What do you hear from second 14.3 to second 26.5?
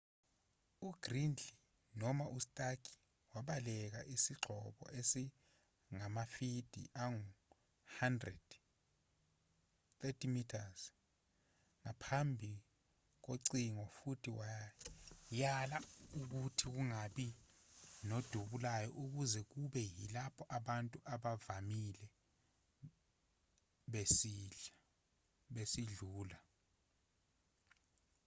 wayala ukuthi kungabi nodubulayo kuze kube yilapho abantu abavamile besidlula